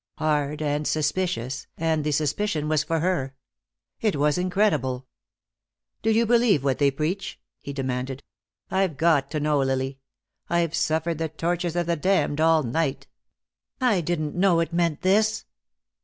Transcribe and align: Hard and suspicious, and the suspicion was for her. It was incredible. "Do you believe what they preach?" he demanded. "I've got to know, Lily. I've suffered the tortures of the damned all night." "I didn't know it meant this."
Hard 0.17 0.63
and 0.63 0.87
suspicious, 0.87 1.67
and 1.77 2.03
the 2.03 2.11
suspicion 2.11 2.67
was 2.67 2.83
for 2.83 3.01
her. 3.01 3.35
It 3.99 4.15
was 4.15 4.35
incredible. 4.39 5.05
"Do 6.01 6.09
you 6.09 6.25
believe 6.25 6.63
what 6.63 6.79
they 6.79 6.89
preach?" 6.89 7.39
he 7.59 7.71
demanded. 7.71 8.23
"I've 8.71 8.97
got 8.97 9.29
to 9.29 9.39
know, 9.39 9.59
Lily. 9.59 9.99
I've 10.49 10.73
suffered 10.73 11.19
the 11.19 11.29
tortures 11.29 11.75
of 11.75 11.85
the 11.85 11.97
damned 11.97 12.41
all 12.41 12.63
night." 12.63 13.05
"I 13.79 14.01
didn't 14.01 14.33
know 14.33 14.59
it 14.59 14.73
meant 14.73 15.03
this." 15.03 15.45